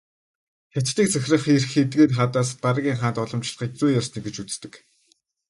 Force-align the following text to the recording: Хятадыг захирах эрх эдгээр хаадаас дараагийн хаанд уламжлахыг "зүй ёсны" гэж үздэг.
Хятадыг 0.73 1.07
захирах 1.13 1.45
эрх 1.53 1.71
эдгээр 1.83 2.11
хаадаас 2.17 2.49
дараагийн 2.63 2.99
хаанд 2.99 3.17
уламжлахыг 3.23 3.71
"зүй 3.79 3.91
ёсны" 3.99 4.19
гэж 4.25 4.35
үздэг. 4.43 4.73